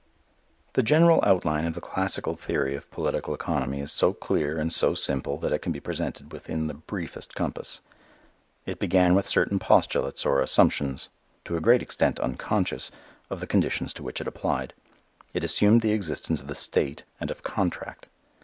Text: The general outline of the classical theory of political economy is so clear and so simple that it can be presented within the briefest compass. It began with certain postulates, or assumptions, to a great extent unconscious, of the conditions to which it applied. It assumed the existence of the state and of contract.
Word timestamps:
The 0.73 0.81
general 0.81 1.19
outline 1.21 1.67
of 1.67 1.75
the 1.75 1.79
classical 1.79 2.35
theory 2.35 2.73
of 2.75 2.89
political 2.89 3.35
economy 3.35 3.81
is 3.81 3.91
so 3.91 4.13
clear 4.13 4.57
and 4.57 4.73
so 4.73 4.95
simple 4.95 5.37
that 5.37 5.53
it 5.53 5.59
can 5.59 5.71
be 5.71 5.79
presented 5.79 6.33
within 6.33 6.65
the 6.65 6.73
briefest 6.73 7.35
compass. 7.35 7.81
It 8.65 8.79
began 8.79 9.13
with 9.13 9.27
certain 9.27 9.59
postulates, 9.59 10.25
or 10.25 10.41
assumptions, 10.41 11.09
to 11.45 11.55
a 11.55 11.61
great 11.61 11.83
extent 11.83 12.19
unconscious, 12.19 12.89
of 13.29 13.41
the 13.41 13.45
conditions 13.45 13.93
to 13.93 14.01
which 14.01 14.19
it 14.19 14.25
applied. 14.25 14.73
It 15.35 15.43
assumed 15.43 15.81
the 15.81 15.91
existence 15.93 16.41
of 16.41 16.47
the 16.47 16.55
state 16.55 17.03
and 17.19 17.29
of 17.29 17.43
contract. 17.43 18.07